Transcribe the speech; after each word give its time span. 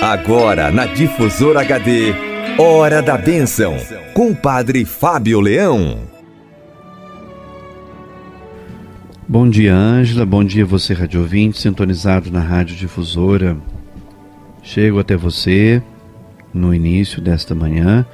Agora 0.00 0.70
na 0.70 0.86
Difusora 0.86 1.60
HD, 1.60 2.12
Hora 2.58 3.00
da 3.00 3.16
Bênção, 3.16 3.76
com 4.12 4.30
o 4.30 4.36
Padre 4.36 4.84
Fábio 4.84 5.40
Leão. 5.40 5.98
Bom 9.26 9.48
dia, 9.48 9.74
Ângela. 9.74 10.26
Bom 10.26 10.44
dia, 10.44 10.66
você, 10.66 10.92
rádio 10.92 11.22
ouvinte, 11.22 11.58
sintonizado 11.58 12.30
na 12.30 12.40
Rádio 12.40 12.76
Difusora. 12.76 13.56
Chego 14.62 14.98
até 14.98 15.16
você 15.16 15.82
no 16.52 16.74
início 16.74 17.22
desta 17.22 17.54
manhã 17.54 18.06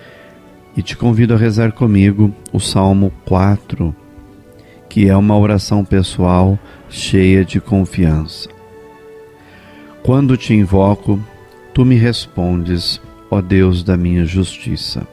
e 0.77 0.83
te 0.83 0.97
convido 0.97 1.35
a 1.35 1.37
rezar 1.37 1.73
comigo 1.73 2.33
o 2.53 2.61
Salmo 2.61 3.13
4, 3.27 3.95
que 4.89 5.09
é 5.09 5.17
uma 5.17 5.37
oração 5.37 5.85
pessoal 5.85 6.59
cheia 6.89 7.45
de 7.45 7.61
confiança. 7.61 8.60
Quando 10.03 10.37
te 10.37 10.55
invoco, 10.55 11.21
tu 11.75 11.85
me 11.85 11.95
respondes, 11.95 13.01
ó 13.31 13.43
Deus 13.43 13.83
da 13.83 13.97
minha 13.99 14.25
justiça. 14.25 15.07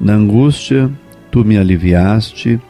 Na 0.00 0.14
angústia, 0.14 0.90
tu 1.30 1.44
me 1.44 1.56
aliviaste, 1.56 2.60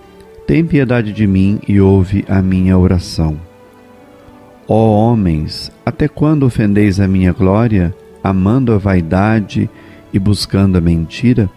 tem 0.47 0.65
piedade 0.65 1.13
de 1.13 1.27
mim 1.27 1.59
e 1.67 1.81
ouve 1.81 2.23
a 2.29 2.43
minha 2.43 2.77
oração. 2.77 3.41
Ó 4.69 4.91
homens, 4.91 5.73
até 5.85 6.07
quando 6.07 6.45
ofendeis 6.45 7.01
a 7.01 7.09
minha 7.09 7.33
glória, 7.33 7.95
amando 8.23 8.73
a 8.75 8.79
vaidade 8.79 9.71
e 10.13 10.19
buscando 10.19 10.77
a 10.77 10.81
mentira? 10.81 11.49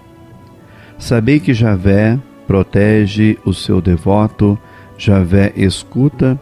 Sabei 0.98 1.40
que 1.40 1.54
Javé 1.54 2.18
protege 2.48 3.38
o 3.46 3.54
seu 3.54 3.82
devoto, 3.82 4.58
Javé 4.98 5.52
escuta 5.58 6.40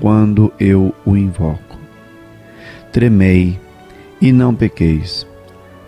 quando 0.00 0.52
eu 0.58 0.92
o 1.06 1.16
invoco. 1.16 1.71
Tremei 2.92 3.58
e 4.20 4.30
não 4.30 4.54
pequeis. 4.54 5.26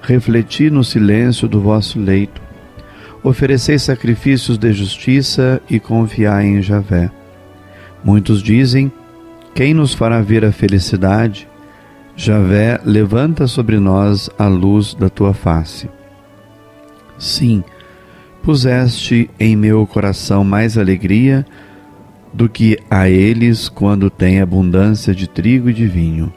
Refleti 0.00 0.70
no 0.70 0.82
silêncio 0.82 1.46
do 1.46 1.60
vosso 1.60 2.00
leito. 2.00 2.42
Oferecei 3.22 3.78
sacrifícios 3.78 4.58
de 4.58 4.72
justiça 4.72 5.60
e 5.68 5.78
confiai 5.78 6.46
em 6.46 6.62
Javé. 6.62 7.10
Muitos 8.02 8.42
dizem: 8.42 8.90
Quem 9.54 9.74
nos 9.74 9.94
fará 9.94 10.20
ver 10.20 10.44
a 10.44 10.52
felicidade? 10.52 11.46
Javé, 12.16 12.80
levanta 12.84 13.46
sobre 13.46 13.78
nós 13.78 14.30
a 14.38 14.46
luz 14.46 14.94
da 14.94 15.08
tua 15.08 15.34
face. 15.34 15.88
Sim, 17.18 17.62
puseste 18.42 19.30
em 19.38 19.56
meu 19.56 19.86
coração 19.86 20.44
mais 20.44 20.78
alegria 20.78 21.44
do 22.32 22.48
que 22.48 22.78
a 22.90 23.08
eles 23.08 23.68
quando 23.68 24.10
tem 24.10 24.40
abundância 24.40 25.14
de 25.14 25.28
trigo 25.28 25.70
e 25.70 25.74
de 25.74 25.86
vinho. 25.86 26.32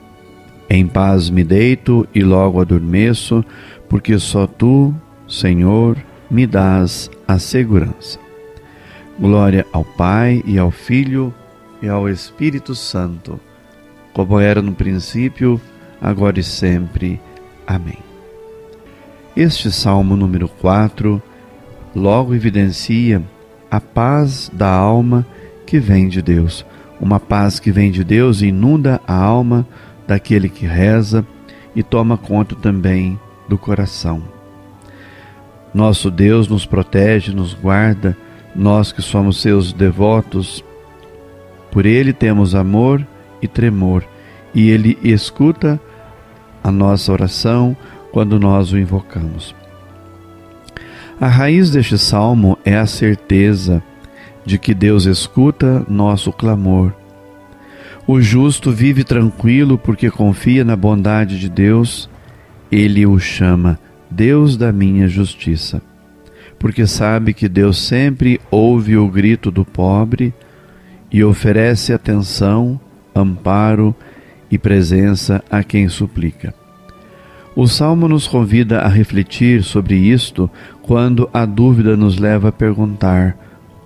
Em 0.70 0.86
paz 0.86 1.30
me 1.30 1.44
deito 1.44 2.08
e 2.14 2.22
logo 2.24 2.60
adormeço, 2.60 3.44
porque 3.88 4.20
só 4.20 4.46
tu, 4.46 4.94
Senhor, 5.28 5.98
me 6.30 6.46
dás 6.46 7.10
a 7.28 7.40
segurança. 7.40 8.20
Glória 9.18 9.66
ao 9.72 9.86
Pai 9.86 10.44
e 10.46 10.60
ao 10.60 10.70
Filho 10.70 11.34
e 11.82 11.88
ao 11.88 12.10
Espírito 12.10 12.76
Santo, 12.76 13.40
como 14.14 14.40
era 14.40 14.62
no 14.62 14.74
princípio, 14.74 15.60
agora 16.02 16.40
e 16.40 16.44
sempre. 16.44 17.20
Amém. 17.66 18.00
Este 19.36 19.72
salmo 19.72 20.16
número 20.16 20.48
4 20.48 21.22
logo 21.96 22.36
evidencia 22.36 23.24
a 23.70 23.80
paz 23.80 24.52
da 24.54 24.70
alma 24.70 25.26
que 25.66 25.80
vem 25.80 26.08
de 26.08 26.22
Deus. 26.22 26.66
Uma 27.00 27.20
paz 27.20 27.60
que 27.60 27.72
vem 27.72 27.92
de 27.92 28.04
Deus 28.04 28.42
inunda 28.42 29.00
a 29.08 29.16
alma 29.16 29.68
daquele 30.08 30.50
que 30.50 30.66
reza 30.66 31.26
e 31.76 31.84
toma 31.84 32.18
conta 32.18 32.56
também 32.56 33.20
do 33.48 33.58
coração. 33.58 34.24
Nosso 35.74 36.10
Deus 36.10 36.48
nos 36.48 36.66
protege, 36.66 37.32
nos 37.32 37.54
guarda, 37.54 38.18
nós 38.56 38.92
que 38.92 39.02
somos 39.02 39.42
seus 39.42 39.74
devotos. 39.74 40.64
Por 41.70 41.86
ele 41.86 42.14
temos 42.14 42.56
amor 42.56 43.06
e 43.42 43.48
tremor, 43.48 44.04
e 44.56 44.70
ele 44.70 44.98
escuta 45.04 45.80
a 46.64 46.72
nossa 46.72 47.12
oração 47.12 47.78
quando 48.12 48.40
nós 48.40 48.72
o 48.72 48.78
invocamos. 48.78 49.54
A 51.20 51.28
raiz 51.28 51.72
deste 51.72 51.98
salmo 51.98 52.58
é 52.64 52.76
a 52.76 52.86
certeza 52.86 53.84
de 54.46 54.58
que 54.58 54.74
Deus 54.74 55.06
escuta 55.06 55.86
nosso 55.88 56.32
clamor. 56.32 56.94
O 58.08 58.22
justo 58.22 58.72
vive 58.72 59.04
tranquilo 59.04 59.78
porque 59.78 60.10
confia 60.10 60.64
na 60.64 60.78
bondade 60.78 61.38
de 61.38 61.50
Deus. 61.50 62.10
Ele 62.72 63.06
o 63.06 63.20
chama 63.20 63.78
Deus 64.10 64.56
da 64.56 64.72
minha 64.72 65.10
justiça, 65.10 65.82
porque 66.58 66.88
sabe 66.88 67.34
que 67.34 67.50
Deus 67.50 67.78
sempre 67.78 68.40
ouve 68.50 68.96
o 68.96 69.10
grito 69.10 69.52
do 69.52 69.66
pobre 69.66 70.34
e 71.12 71.22
oferece 71.22 71.92
atenção, 71.92 72.80
amparo 73.14 73.94
e 74.50 74.58
presença 74.58 75.44
a 75.52 75.62
quem 75.62 75.90
suplica. 75.90 76.54
O 77.58 77.68
Salmo 77.68 78.08
nos 78.08 78.26
convida 78.26 78.80
a 78.80 78.88
refletir 78.88 79.64
sobre 79.64 79.96
isto 79.96 80.50
quando 80.82 81.30
a 81.34 81.44
dúvida 81.44 81.98
nos 81.98 82.18
leva 82.18 82.50
a 82.50 82.54
perguntar: 82.54 83.38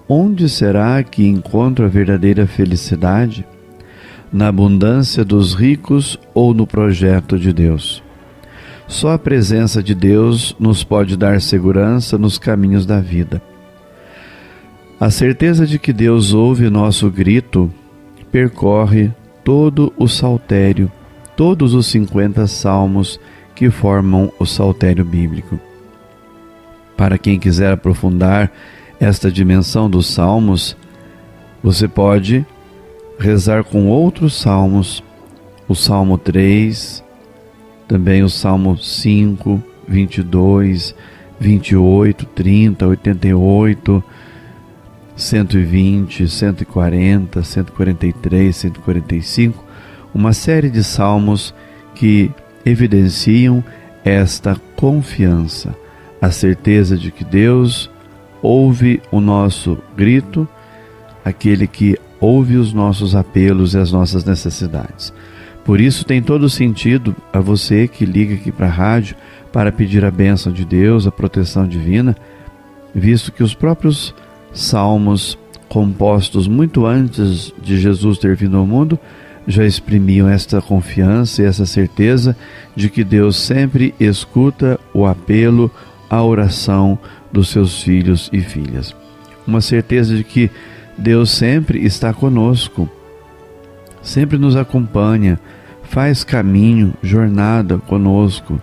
onde 0.07 0.47
será 0.47 1.01
que 1.01 1.25
encontro 1.25 1.85
a 1.85 1.87
verdadeira 1.87 2.45
felicidade? 2.45 3.43
Na 4.31 4.47
abundância 4.47 5.25
dos 5.25 5.53
ricos 5.53 6.17
ou 6.33 6.53
no 6.53 6.65
projeto 6.65 7.37
de 7.37 7.51
Deus? 7.51 8.01
Só 8.87 9.11
a 9.11 9.19
presença 9.19 9.83
de 9.83 9.93
Deus 9.93 10.55
nos 10.57 10.85
pode 10.85 11.17
dar 11.17 11.41
segurança 11.41 12.17
nos 12.17 12.37
caminhos 12.37 12.85
da 12.85 13.01
vida. 13.01 13.41
A 14.97 15.09
certeza 15.09 15.67
de 15.67 15.77
que 15.77 15.91
Deus 15.91 16.33
ouve 16.33 16.69
nosso 16.69 17.09
grito 17.09 17.69
percorre 18.31 19.11
todo 19.43 19.91
o 19.97 20.07
saltério, 20.07 20.89
todos 21.35 21.73
os 21.73 21.87
50 21.87 22.47
salmos 22.47 23.19
que 23.53 23.69
formam 23.69 24.31
o 24.39 24.45
saltério 24.45 25.03
bíblico. 25.03 25.59
Para 26.95 27.17
quem 27.17 27.37
quiser 27.37 27.73
aprofundar 27.73 28.49
esta 28.97 29.29
dimensão 29.29 29.89
dos 29.89 30.07
salmos, 30.07 30.77
você 31.61 31.87
pode 31.87 32.45
rezar 33.21 33.63
com 33.63 33.87
outros 33.87 34.33
salmos, 34.33 35.03
o 35.67 35.75
Salmo 35.75 36.17
3, 36.17 37.03
também 37.87 38.23
o 38.23 38.29
Salmo 38.29 38.75
5, 38.77 39.61
22, 39.87 40.95
28, 41.39 42.25
30, 42.25 42.87
88, 42.87 44.03
120, 45.15 46.27
140, 46.27 47.43
143, 47.43 48.55
145, 48.55 49.63
uma 50.13 50.33
série 50.33 50.69
de 50.69 50.83
salmos 50.83 51.53
que 51.93 52.31
evidenciam 52.65 53.63
esta 54.03 54.59
confiança, 54.75 55.75
a 56.19 56.31
certeza 56.31 56.97
de 56.97 57.11
que 57.11 57.23
Deus 57.23 57.89
ouve 58.41 58.99
o 59.11 59.19
nosso 59.19 59.77
grito, 59.95 60.47
aquele 61.23 61.67
que 61.67 61.97
ouve 62.21 62.55
os 62.55 62.71
nossos 62.71 63.15
apelos 63.15 63.73
e 63.73 63.79
as 63.79 63.91
nossas 63.91 64.23
necessidades. 64.23 65.11
Por 65.65 65.81
isso 65.81 66.05
tem 66.05 66.21
todo 66.21 66.49
sentido 66.49 67.15
a 67.33 67.39
você 67.39 67.87
que 67.87 68.05
liga 68.05 68.35
aqui 68.35 68.51
para 68.51 68.67
a 68.67 68.69
rádio 68.69 69.15
para 69.51 69.71
pedir 69.71 70.05
a 70.05 70.11
bênção 70.11 70.51
de 70.53 70.63
Deus, 70.63 71.05
a 71.05 71.11
proteção 71.11 71.67
divina, 71.67 72.15
visto 72.93 73.31
que 73.31 73.43
os 73.43 73.53
próprios 73.53 74.13
salmos 74.53 75.37
compostos 75.67 76.47
muito 76.47 76.85
antes 76.85 77.53
de 77.61 77.79
Jesus 77.79 78.17
ter 78.17 78.35
vindo 78.35 78.57
ao 78.57 78.65
mundo 78.65 78.99
já 79.47 79.65
exprimiam 79.65 80.27
esta 80.29 80.61
confiança 80.61 81.41
e 81.41 81.45
essa 81.45 81.65
certeza 81.65 82.35
de 82.75 82.89
que 82.89 83.03
Deus 83.03 83.37
sempre 83.37 83.93
escuta 83.99 84.79
o 84.93 85.05
apelo, 85.05 85.71
a 86.09 86.21
oração 86.21 86.99
dos 87.31 87.49
seus 87.49 87.81
filhos 87.81 88.29
e 88.31 88.41
filhas. 88.41 88.95
Uma 89.47 89.61
certeza 89.61 90.15
de 90.15 90.23
que 90.23 90.51
Deus 91.01 91.31
sempre 91.31 91.83
está 91.83 92.13
conosco, 92.13 92.87
sempre 94.03 94.37
nos 94.37 94.55
acompanha, 94.55 95.39
faz 95.81 96.23
caminho, 96.23 96.93
jornada 97.01 97.79
conosco, 97.79 98.61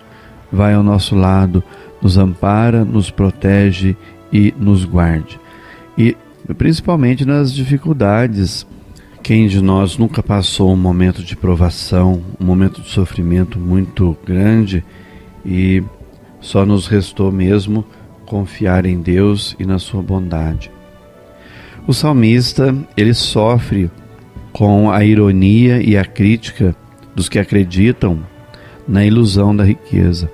vai 0.49 0.73
ao 0.73 0.81
nosso 0.81 1.15
lado, 1.15 1.61
nos 2.01 2.17
ampara, 2.17 2.85
nos 2.85 3.11
protege 3.11 3.93
e 4.31 4.53
nos 4.57 4.85
guarde. 4.85 5.37
E 5.97 6.15
principalmente 6.57 7.25
nas 7.25 7.53
dificuldades 7.53 8.65
quem 9.21 9.49
de 9.49 9.61
nós 9.61 9.97
nunca 9.97 10.23
passou 10.23 10.71
um 10.71 10.77
momento 10.77 11.21
de 11.21 11.35
provação, 11.35 12.23
um 12.39 12.45
momento 12.45 12.81
de 12.81 12.89
sofrimento 12.89 13.59
muito 13.59 14.17
grande 14.25 14.81
e 15.45 15.83
só 16.39 16.65
nos 16.65 16.87
restou 16.87 17.33
mesmo 17.33 17.85
confiar 18.25 18.85
em 18.85 19.01
Deus 19.01 19.57
e 19.59 19.65
na 19.65 19.77
sua 19.77 20.01
bondade. 20.01 20.71
O 21.89 21.93
salmista, 21.93 22.75
ele 22.95 23.15
sofre 23.15 23.89
com 24.53 24.91
a 24.91 25.03
ironia 25.03 25.81
e 25.81 25.97
a 25.97 26.05
crítica 26.05 26.75
dos 27.15 27.27
que 27.27 27.39
acreditam 27.39 28.19
na 28.87 29.03
ilusão 29.03 29.55
da 29.55 29.63
riqueza. 29.63 30.31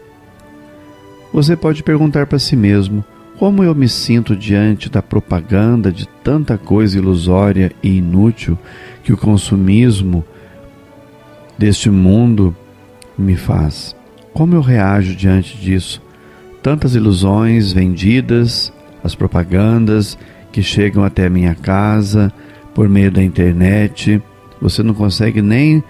Você 1.32 1.56
pode 1.56 1.82
perguntar 1.82 2.28
para 2.28 2.40
si 2.40 2.58
mesmo: 2.58 3.06
como 3.40 3.64
eu 3.64 3.74
me 3.74 3.88
sinto 3.88 4.36
diante 4.36 4.90
da 4.90 5.02
propaganda 5.02 5.94
de 5.94 6.06
tanta 6.22 6.58
coisa 6.58 6.98
ilusória 6.98 7.72
e 7.82 8.00
inútil 8.00 8.60
que 9.02 9.14
o 9.14 9.18
consumismo 9.18 10.26
deste 11.58 11.90
mundo 11.90 12.54
me 13.18 13.38
faz? 13.38 13.96
Como 14.34 14.54
eu 14.56 14.62
reajo 14.62 15.16
diante 15.16 15.58
disso? 15.58 16.02
Tantas 16.62 16.96
ilusões 16.96 17.72
vendidas, 17.72 18.74
as 19.02 19.16
propagandas 19.16 20.18
que 20.56 20.64
chegam 20.64 21.04
até 21.04 21.26
a 21.26 21.30
minha 21.30 21.54
casa 21.54 22.32
por 22.74 22.88
meio 22.88 23.12
da 23.12 23.22
internet. 23.22 24.22
Você 24.62 24.82
não 24.82 24.94
consegue 24.94 25.42
nem 25.42 25.84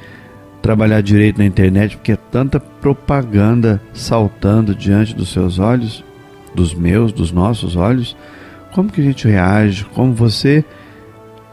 trabalhar 0.59 1.01
direito 1.01 1.37
na 1.37 1.45
internet 1.45 1.95
porque 1.95 2.13
é 2.13 2.15
tanta 2.15 2.59
propaganda 2.59 3.79
saltando 3.93 4.73
diante 4.73 5.13
dos 5.13 5.29
seus 5.29 5.59
olhos, 5.59 6.03
dos 6.55 6.73
meus, 6.73 7.11
dos 7.11 7.31
nossos 7.31 7.75
olhos. 7.75 8.17
Como 8.73 8.91
que 8.91 9.01
a 9.01 9.03
gente 9.03 9.27
reage? 9.27 9.85
Como 9.93 10.15
você 10.15 10.65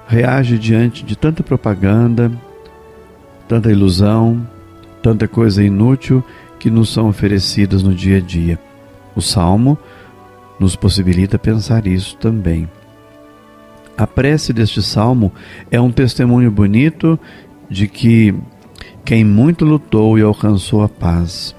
reage 0.06 0.59
diante 0.59 1.05
de 1.05 1.14
tanta 1.14 1.43
propaganda, 1.43 2.32
tanta 3.47 3.70
ilusão, 3.70 4.41
tanta 5.03 5.29
coisa 5.29 5.62
inútil 5.62 6.25
que 6.59 6.70
nos 6.70 6.91
são 6.91 7.11
oferecidas 7.11 7.82
no 7.82 7.94
dia 7.94 8.17
a 8.17 8.20
dia? 8.20 8.59
O 9.14 9.20
salmo 9.20 9.76
nos 10.59 10.75
possibilita 10.75 11.38
pensar 11.38 11.87
isso 11.87 12.17
também. 12.17 12.67
A 13.97 14.06
prece 14.06 14.53
deste 14.53 14.83
salmo 14.83 15.33
é 15.71 15.81
um 15.81 15.93
testemunho 15.93 16.50
bonito 16.50 17.19
de 17.69 17.87
que 17.87 18.35
quem 19.05 19.25
muito 19.25 19.65
lutou 19.65 20.19
e 20.19 20.23
alcançou 20.23 20.83
a 20.83 20.89
paz. 20.89 21.55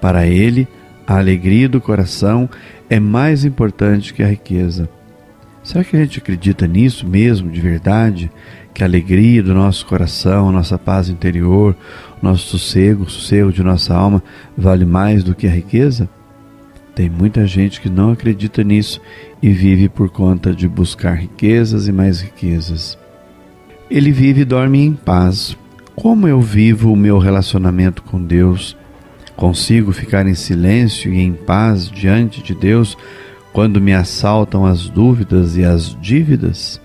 Para 0.00 0.26
ele, 0.26 0.66
a 1.06 1.18
alegria 1.18 1.68
do 1.68 1.80
coração 1.80 2.48
é 2.90 2.98
mais 2.98 3.44
importante 3.44 4.12
que 4.12 4.22
a 4.22 4.26
riqueza. 4.26 4.88
Será 5.62 5.84
que 5.84 5.96
a 5.96 6.00
gente 6.00 6.18
acredita 6.18 6.66
nisso 6.66 7.06
mesmo, 7.06 7.50
de 7.50 7.60
verdade? 7.60 8.30
Que 8.74 8.82
a 8.82 8.86
alegria 8.86 9.42
do 9.42 9.54
nosso 9.54 9.86
coração, 9.86 10.50
nossa 10.50 10.76
paz 10.76 11.08
interior, 11.08 11.76
nosso 12.20 12.48
sossego, 12.48 13.04
o 13.04 13.10
sossego 13.10 13.52
de 13.52 13.62
nossa 13.62 13.94
alma 13.94 14.22
vale 14.56 14.84
mais 14.84 15.22
do 15.22 15.34
que 15.34 15.46
a 15.46 15.50
riqueza? 15.50 16.08
Tem 16.94 17.08
muita 17.08 17.46
gente 17.46 17.80
que 17.80 17.88
não 17.88 18.12
acredita 18.12 18.62
nisso 18.62 19.00
e 19.42 19.50
vive 19.50 19.88
por 19.88 20.10
conta 20.10 20.54
de 20.54 20.68
buscar 20.68 21.14
riquezas 21.14 21.88
e 21.88 21.92
mais 21.92 22.20
riquezas. 22.20 22.98
Ele 23.90 24.12
vive 24.12 24.42
e 24.42 24.44
dorme 24.44 24.84
em 24.84 24.92
paz, 24.92 25.56
como 25.94 26.26
eu 26.26 26.40
vivo 26.40 26.92
o 26.92 26.96
meu 26.96 27.18
relacionamento 27.18 28.02
com 28.02 28.22
Deus? 28.22 28.76
Consigo 29.36 29.92
ficar 29.92 30.26
em 30.26 30.34
silêncio 30.34 31.12
e 31.12 31.20
em 31.20 31.32
paz 31.32 31.90
diante 31.90 32.42
de 32.42 32.54
Deus 32.54 32.96
quando 33.52 33.80
me 33.80 33.92
assaltam 33.94 34.66
as 34.66 34.88
dúvidas 34.88 35.56
e 35.56 35.64
as 35.64 35.96
dívidas? 36.00 36.80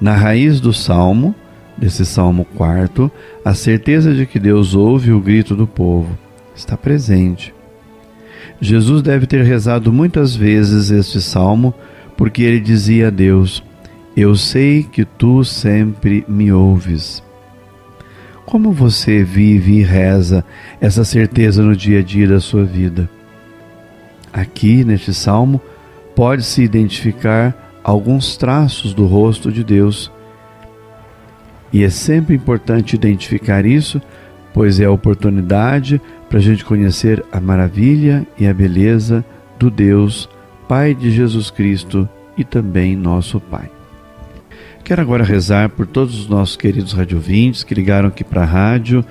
Na 0.00 0.14
raiz 0.14 0.60
do 0.60 0.72
salmo, 0.72 1.34
desse 1.76 2.04
salmo 2.04 2.44
quarto, 2.44 3.10
a 3.44 3.54
certeza 3.54 4.14
de 4.14 4.26
que 4.26 4.38
Deus 4.38 4.74
ouve 4.74 5.12
o 5.12 5.20
grito 5.20 5.54
do 5.54 5.66
povo 5.66 6.18
está 6.54 6.76
presente. 6.76 7.53
Jesus 8.60 9.02
deve 9.02 9.26
ter 9.26 9.42
rezado 9.44 9.92
muitas 9.92 10.34
vezes 10.34 10.90
este 10.90 11.20
salmo, 11.20 11.74
porque 12.16 12.42
ele 12.42 12.60
dizia 12.60 13.08
a 13.08 13.10
Deus: 13.10 13.62
Eu 14.16 14.36
sei 14.36 14.82
que 14.82 15.04
tu 15.04 15.44
sempre 15.44 16.24
me 16.28 16.52
ouves. 16.52 17.22
Como 18.46 18.72
você 18.72 19.24
vive 19.24 19.78
e 19.78 19.82
reza 19.82 20.44
essa 20.80 21.04
certeza 21.04 21.62
no 21.62 21.74
dia 21.74 22.00
a 22.00 22.02
dia 22.02 22.28
da 22.28 22.40
sua 22.40 22.64
vida? 22.64 23.08
Aqui, 24.32 24.84
neste 24.84 25.14
salmo, 25.14 25.60
pode-se 26.14 26.62
identificar 26.62 27.80
alguns 27.82 28.36
traços 28.36 28.94
do 28.94 29.06
rosto 29.06 29.50
de 29.50 29.64
Deus. 29.64 30.10
E 31.72 31.82
é 31.82 31.90
sempre 31.90 32.34
importante 32.34 32.94
identificar 32.94 33.66
isso, 33.66 34.00
pois 34.52 34.78
é 34.78 34.84
a 34.84 34.90
oportunidade 34.90 36.00
para 36.34 36.40
a 36.40 36.42
gente 36.42 36.64
conhecer 36.64 37.24
a 37.30 37.38
maravilha 37.38 38.26
e 38.36 38.44
a 38.48 38.52
beleza 38.52 39.24
do 39.56 39.70
Deus, 39.70 40.28
Pai 40.66 40.92
de 40.92 41.08
Jesus 41.12 41.48
Cristo 41.48 42.08
e 42.36 42.42
também 42.42 42.96
nosso 42.96 43.38
Pai. 43.38 43.70
Quero 44.82 45.00
agora 45.00 45.22
rezar 45.22 45.68
por 45.68 45.86
todos 45.86 46.18
os 46.18 46.26
nossos 46.26 46.56
queridos 46.56 46.92
radiovintes 46.92 47.62
que 47.62 47.72
ligaram 47.72 48.08
aqui 48.08 48.24
para 48.24 48.42
a 48.42 48.46
rádio 48.46 49.04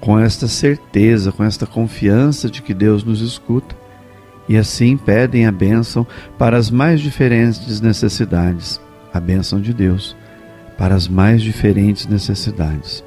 com 0.00 0.18
esta 0.18 0.48
certeza, 0.48 1.30
com 1.30 1.44
esta 1.44 1.64
confiança 1.64 2.50
de 2.50 2.60
que 2.60 2.74
Deus 2.74 3.04
nos 3.04 3.20
escuta 3.20 3.76
e 4.48 4.56
assim 4.56 4.96
pedem 4.96 5.46
a 5.46 5.52
bênção 5.52 6.04
para 6.36 6.56
as 6.56 6.72
mais 6.72 7.00
diferentes 7.00 7.80
necessidades, 7.80 8.80
a 9.14 9.20
bênção 9.20 9.60
de 9.60 9.72
Deus 9.72 10.16
para 10.76 10.96
as 10.96 11.06
mais 11.06 11.40
diferentes 11.40 12.04
necessidades. 12.08 13.04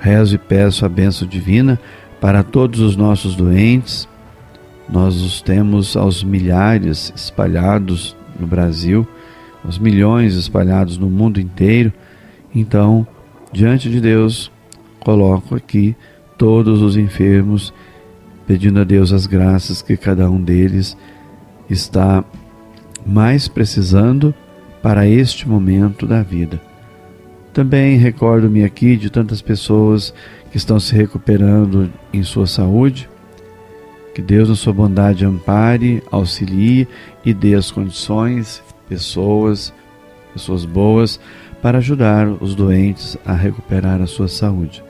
Rezo 0.00 0.34
e 0.34 0.38
peço 0.38 0.84
a 0.84 0.88
bênção 0.88 1.28
divina 1.28 1.78
para 2.22 2.42
todos 2.42 2.80
os 2.80 2.96
nossos 2.96 3.36
doentes. 3.36 4.08
Nós 4.88 5.20
os 5.20 5.42
temos 5.42 5.94
aos 5.94 6.24
milhares 6.24 7.12
espalhados 7.14 8.16
no 8.40 8.46
Brasil 8.46 9.06
os 9.64 9.78
milhões 9.78 10.34
espalhados 10.34 10.98
no 10.98 11.08
mundo 11.08 11.40
inteiro. 11.40 11.92
Então, 12.54 13.06
diante 13.52 13.88
de 13.88 14.00
Deus, 14.00 14.50
coloco 15.00 15.54
aqui 15.54 15.96
todos 16.36 16.82
os 16.82 16.96
enfermos, 16.96 17.72
pedindo 18.46 18.80
a 18.80 18.84
Deus 18.84 19.12
as 19.12 19.26
graças 19.26 19.80
que 19.80 19.96
cada 19.96 20.28
um 20.30 20.42
deles 20.42 20.96
está 21.70 22.24
mais 23.06 23.48
precisando 23.48 24.34
para 24.82 25.06
este 25.06 25.48
momento 25.48 26.06
da 26.06 26.22
vida. 26.22 26.60
Também 27.52 27.96
recordo-me 27.96 28.64
aqui 28.64 28.96
de 28.96 29.10
tantas 29.10 29.40
pessoas 29.40 30.12
que 30.52 30.58
estão 30.58 30.78
se 30.78 30.94
recuperando 30.94 31.90
em 32.12 32.22
sua 32.22 32.46
saúde. 32.46 33.08
Que 34.14 34.20
Deus, 34.20 34.50
na 34.50 34.54
sua 34.54 34.74
bondade, 34.74 35.24
ampare, 35.24 36.02
auxilie 36.10 36.86
e 37.24 37.32
dê 37.32 37.54
as 37.54 37.70
condições 37.70 38.62
pessoas, 38.86 39.72
pessoas 40.34 40.66
boas, 40.66 41.18
para 41.62 41.78
ajudar 41.78 42.28
os 42.28 42.54
doentes 42.54 43.16
a 43.24 43.32
recuperar 43.32 44.02
a 44.02 44.06
sua 44.06 44.28
saúde. 44.28 44.84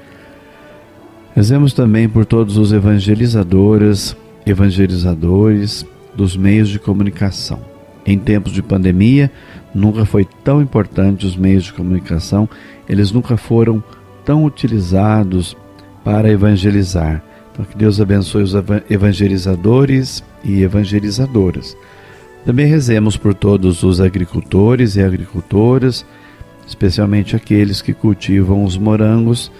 Rezemos 1.37 1.73
também 1.73 2.08
por 2.08 2.26
todos 2.26 2.56
os 2.56 2.73
evangelizadoras, 2.73 4.17
evangelizadores 4.44 5.87
dos 6.13 6.37
meios 6.37 6.69
de 6.69 6.81
comunicação. 6.81 7.60
Em 8.05 8.19
tempos 8.19 8.53
de 8.53 8.60
pandemia, 8.60 9.31
nunca 9.72 10.05
foi 10.05 10.27
tão 10.43 10.60
importante 10.60 11.25
os 11.25 11.37
meios 11.37 11.63
de 11.65 11.72
comunicação, 11.72 12.48
eles 12.89 13.13
nunca 13.13 13.37
foram 13.37 13.77
tão 13.81 14.02
utilizados 14.44 15.56
para 16.05 16.31
evangelizar. 16.31 17.22
Então, 17.52 17.64
que 17.64 17.76
Deus 17.76 18.00
abençoe 18.00 18.43
os 18.43 18.55
evangelizadores 18.88 20.24
e 20.43 20.62
evangelizadoras. 20.62 21.76
Também 22.44 22.67
rezemos 22.67 23.17
por 23.17 23.34
todos 23.34 23.82
os 23.82 24.00
agricultores 24.00 24.96
e 24.96 25.02
agricultoras, 25.02 26.05
especialmente 26.67 27.36
aqueles 27.36 27.82
que 27.82 27.93
cultivam 27.93 28.64
os 28.64 28.76
morangos 28.76 29.52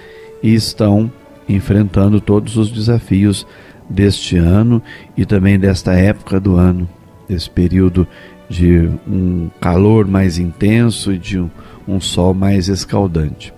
e 0.43 0.55
estão 0.55 1.13
enfrentando 1.49 2.21
todos 2.21 2.57
os 2.57 2.71
desafios 2.71 3.47
deste 3.89 4.37
ano 4.37 4.83
e 5.17 5.27
também 5.27 5.59
desta 5.59 5.93
época 5.93 6.41
do 6.41 6.57
ano, 6.57 6.89
desse 7.29 7.51
período 7.51 8.07
de 8.49 8.91
um 9.07 9.51
calor 9.61 10.07
mais 10.07 10.39
intenso 10.39 11.13
e 11.13 11.19
de 11.19 11.39
um, 11.39 11.51
um 11.87 12.01
sol 12.01 12.35
mais 12.35 12.69
escaldante. 12.69 13.53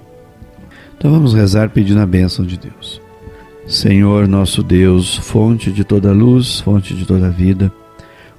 Então 1.05 1.13
vamos 1.13 1.35
rezar 1.35 1.69
pedindo 1.69 2.01
a 2.01 2.07
bênção 2.07 2.47
de 2.47 2.57
Deus. 2.57 2.99
Senhor 3.67 4.27
nosso 4.27 4.63
Deus, 4.63 5.19
fonte 5.19 5.71
de 5.71 5.85
toda 5.85 6.11
luz, 6.13 6.61
fonte 6.61 6.95
de 6.95 7.05
toda 7.05 7.29
vida, 7.29 7.71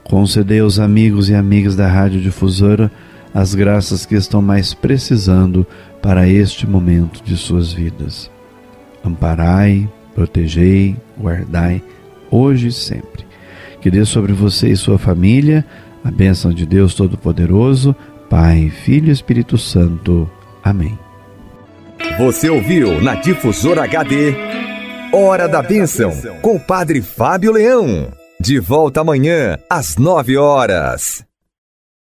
Concedei 0.05 0.59
aos 0.59 0.79
amigos 0.79 1.29
e 1.29 1.35
amigas 1.35 1.75
da 1.75 1.87
Rádio 1.87 2.19
Difusora 2.19 2.91
as 3.33 3.53
graças 3.53 4.05
que 4.05 4.15
estão 4.15 4.41
mais 4.41 4.73
precisando 4.73 5.65
para 6.01 6.27
este 6.27 6.65
momento 6.65 7.23
de 7.23 7.37
suas 7.37 7.71
vidas. 7.71 8.31
Amparai, 9.03 9.87
protegei, 10.15 10.95
guardai, 11.19 11.83
hoje 12.31 12.69
e 12.69 12.71
sempre. 12.71 13.25
Que 13.79 13.91
dê 13.91 14.05
sobre 14.05 14.33
você 14.33 14.69
e 14.69 14.75
sua 14.75 14.97
família 14.97 15.65
a 16.03 16.09
bênção 16.09 16.51
de 16.51 16.65
Deus 16.65 16.95
Todo-Poderoso, 16.95 17.95
Pai, 18.27 18.69
Filho 18.69 19.09
e 19.09 19.11
Espírito 19.11 19.55
Santo. 19.55 20.29
Amém. 20.63 21.04
Você 22.17 22.49
ouviu 22.49 23.01
na 23.01 23.15
Difusora 23.15 23.83
HD 23.83 24.33
Hora 25.11 25.49
da 25.49 25.61
Bênção, 25.61 26.11
com 26.41 26.55
o 26.55 26.59
Padre 26.59 27.01
Fábio 27.01 27.51
Leão. 27.51 28.09
De 28.39 28.57
volta 28.57 29.01
amanhã, 29.01 29.57
às 29.69 29.97
nove 29.97 30.37
horas. 30.37 31.25